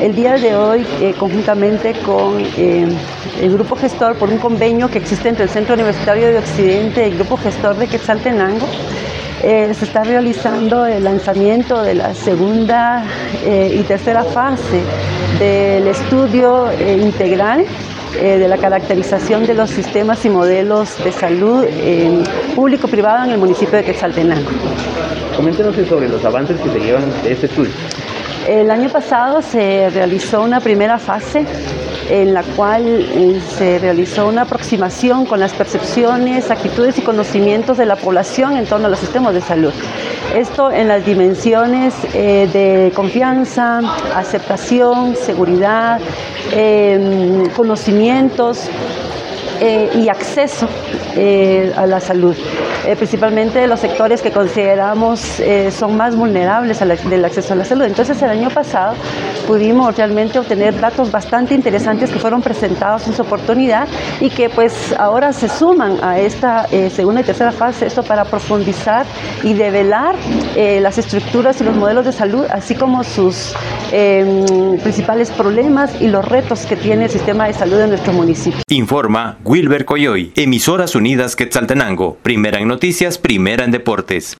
[0.00, 2.86] el día de hoy, eh, conjuntamente con eh,
[3.40, 7.10] el grupo gestor, por un convenio que existe entre el Centro Universitario de Occidente y
[7.10, 8.66] el grupo gestor de Quetzaltenango,
[9.42, 13.04] eh, se está realizando el lanzamiento de la segunda
[13.42, 14.82] y tercera fase
[15.38, 17.64] del estudio integral
[18.12, 21.64] de la caracterización de los sistemas y modelos de salud
[22.54, 24.50] público-privado en el municipio de Quetzaltenango.
[25.34, 27.72] Coméntenos sobre los avances que se llevan de este estudio.
[28.48, 31.44] El año pasado se realizó una primera fase
[32.08, 37.86] en la cual eh, se realizó una aproximación con las percepciones, actitudes y conocimientos de
[37.86, 39.72] la población en torno a los sistemas de salud.
[40.34, 43.80] Esto en las dimensiones eh, de confianza,
[44.14, 46.00] aceptación, seguridad,
[46.52, 48.68] em, conocimientos
[49.60, 50.68] eh, y acceso
[51.76, 52.36] a la salud.
[52.86, 57.64] Eh, principalmente los sectores que consideramos eh, son más vulnerables al, del acceso a la
[57.64, 57.84] salud.
[57.84, 58.94] Entonces el año pasado
[59.46, 63.86] pudimos realmente obtener datos bastante interesantes que fueron presentados en su oportunidad
[64.20, 68.24] y que pues ahora se suman a esta eh, segunda y tercera fase, esto para
[68.24, 69.04] profundizar
[69.42, 70.14] y develar
[70.56, 73.54] las estructuras y los modelos de salud, así como sus
[73.92, 78.60] em, principales problemas y los retos que tiene el sistema de salud en nuestro municipio.
[78.68, 84.38] Informa Wilber Coyoy, Emisoras Unidas Quetzaltenango, primera en noticias, primera en deportes.